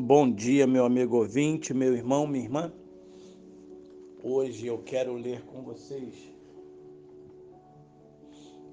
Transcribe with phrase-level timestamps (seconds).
[0.00, 2.72] Bom dia, meu amigo ouvinte, meu irmão, minha irmã.
[4.22, 6.14] Hoje eu quero ler com vocês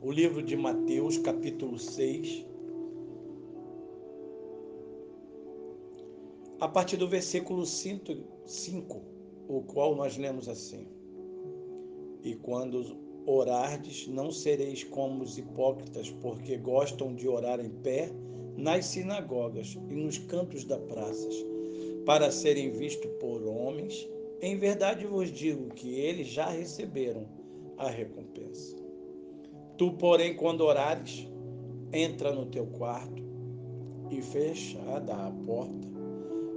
[0.03, 2.45] o livro de Mateus, capítulo 6,
[6.59, 9.01] a partir do versículo 5,
[9.47, 10.87] o qual nós lemos assim:
[12.21, 18.11] E quando orardes, não sereis como os hipócritas, porque gostam de orar em pé
[18.57, 21.35] nas sinagogas e nos cantos das praças,
[22.05, 24.07] para serem vistos por homens.
[24.41, 27.25] Em verdade vos digo que eles já receberam
[27.77, 28.75] a recompensa.
[29.77, 31.27] Tu, porém, quando orares,
[31.91, 33.23] entra no teu quarto
[34.09, 35.87] e fechada a porta.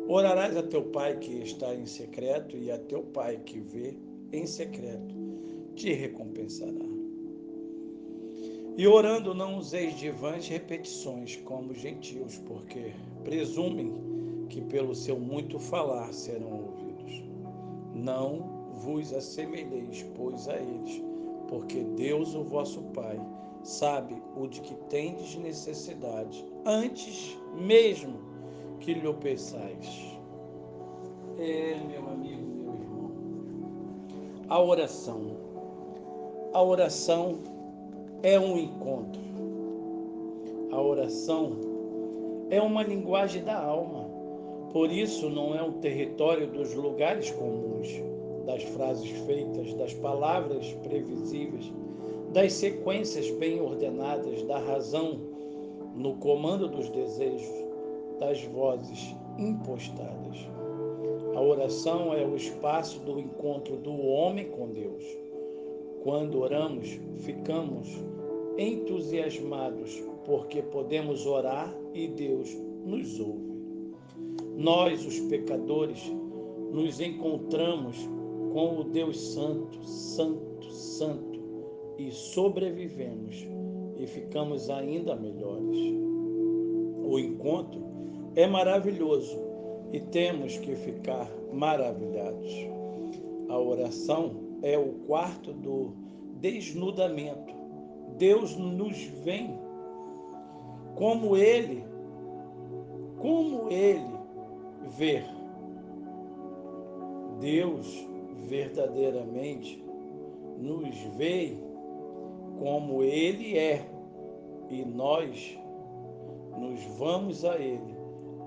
[0.07, 3.95] Orarás a teu pai que está em secreto, e a teu pai que vê
[4.33, 5.15] em secreto
[5.75, 6.88] te recompensará.
[8.79, 12.93] E orando, não useis de vãs repetições como gentios, porque
[13.25, 17.25] presumem que pelo seu muito falar serão ouvidos.
[17.93, 21.03] Não vos assemelheis, pois, a eles,
[21.49, 23.21] porque Deus, o vosso Pai,
[23.65, 28.17] sabe o de que tendes necessidade, antes mesmo
[28.79, 30.17] que lhe peçais.
[31.37, 33.11] É, meu amigo, meu irmão,
[34.49, 35.37] a oração.
[36.55, 37.58] A oração
[38.23, 39.21] é um encontro.
[40.73, 41.57] A oração
[42.51, 44.09] é uma linguagem da alma.
[44.73, 47.89] Por isso, não é um território dos lugares comuns,
[48.45, 51.73] das frases feitas, das palavras previsíveis,
[52.33, 55.21] das sequências bem ordenadas, da razão
[55.95, 57.49] no comando dos desejos,
[58.19, 60.49] das vozes impostadas.
[61.35, 65.28] A oração é o espaço do encontro do homem com Deus
[66.09, 67.87] quando oramos, ficamos
[68.57, 72.49] entusiasmados porque podemos orar e Deus
[72.87, 73.93] nos ouve.
[74.57, 76.11] Nós, os pecadores,
[76.73, 77.99] nos encontramos
[78.55, 81.41] com o Deus Santo, Santo, Santo
[81.99, 83.47] e sobrevivemos
[83.99, 85.79] e ficamos ainda melhores.
[87.05, 87.83] O encontro
[88.35, 89.39] é maravilhoso
[89.93, 92.51] e temos que ficar maravilhados.
[93.51, 95.93] A oração é o quarto do
[96.41, 97.55] desnudamento.
[98.17, 99.59] Deus nos vem
[100.97, 101.85] como ele,
[103.19, 104.19] como ele
[104.97, 105.25] ver.
[107.41, 108.07] Deus
[108.49, 109.83] verdadeiramente
[110.59, 111.57] nos vê
[112.59, 113.87] como ele é
[114.69, 115.57] e nós
[116.59, 117.97] nos vamos a ele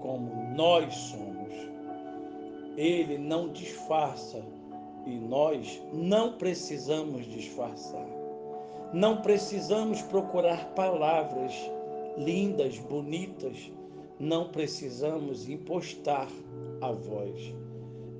[0.01, 1.53] como nós somos.
[2.75, 4.43] Ele não disfarça
[5.06, 8.07] e nós não precisamos disfarçar.
[8.94, 11.53] Não precisamos procurar palavras
[12.17, 13.72] lindas, bonitas.
[14.19, 16.28] Não precisamos impostar
[16.81, 17.53] a voz.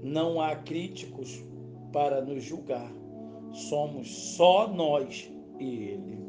[0.02, 1.44] Não há críticos
[1.92, 2.92] para nos julgar.
[3.52, 6.20] Somos só nós e Ele.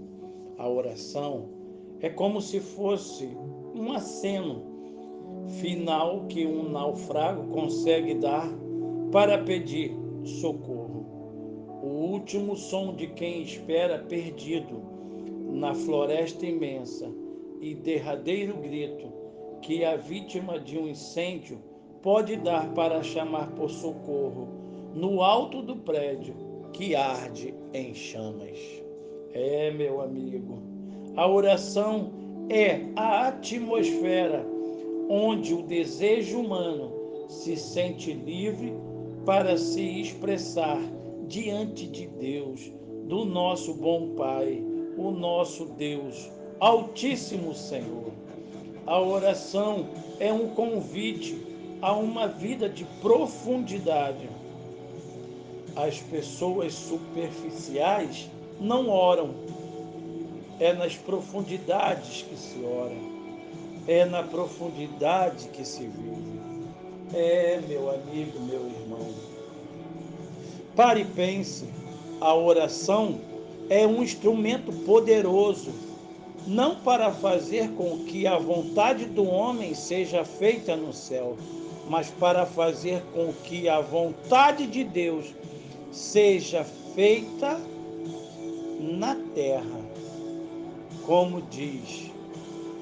[0.58, 1.48] A oração
[2.00, 3.26] é como se fosse
[3.74, 4.72] um aceno
[5.60, 8.48] final que um naufrago consegue dar
[9.10, 11.06] para pedir socorro.
[11.82, 14.82] O último som de quem espera perdido
[15.50, 17.12] na floresta imensa
[17.60, 19.08] e derradeiro grito
[19.60, 21.58] que a vítima de um incêndio
[22.02, 24.48] pode dar para chamar por socorro
[24.94, 26.34] no alto do prédio
[26.72, 28.58] que arde em chamas.
[29.32, 30.58] É, meu amigo,
[31.16, 32.10] a oração
[32.48, 34.44] é a atmosfera
[35.08, 36.92] onde o desejo humano
[37.28, 38.74] se sente livre
[39.24, 40.80] para se expressar
[41.28, 42.72] diante de Deus,
[43.04, 44.62] do nosso bom Pai,
[44.96, 48.12] o nosso Deus, Altíssimo Senhor.
[48.86, 49.86] A oração
[50.18, 51.40] é um convite
[51.80, 54.28] a uma vida de profundidade.
[55.74, 58.28] As pessoas superficiais
[58.60, 59.34] não oram.
[60.60, 62.94] É nas profundidades que se ora.
[63.86, 66.61] É na profundidade que se vive.
[67.14, 69.06] É, meu amigo, meu irmão.
[70.74, 71.66] Pare e pense:
[72.20, 73.20] a oração
[73.68, 75.72] é um instrumento poderoso,
[76.46, 81.36] não para fazer com que a vontade do homem seja feita no céu,
[81.88, 85.34] mas para fazer com que a vontade de Deus
[85.90, 86.64] seja
[86.94, 87.60] feita
[88.80, 89.80] na terra,
[91.04, 92.10] como diz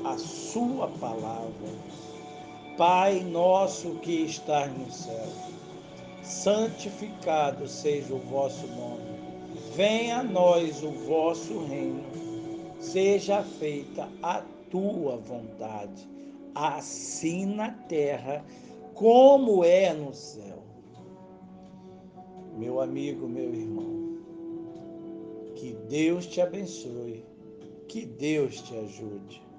[0.05, 1.51] a sua palavra.
[2.81, 5.29] Pai nosso que estás no céu,
[6.23, 9.03] santificado seja o vosso nome.
[9.77, 12.03] Venha a nós o vosso reino.
[12.79, 16.09] Seja feita a tua vontade,
[16.55, 18.43] assim na terra
[18.95, 20.63] como é no céu.
[22.57, 24.23] Meu amigo, meu irmão,
[25.55, 27.27] que Deus te abençoe,
[27.87, 29.50] que Deus te ajude.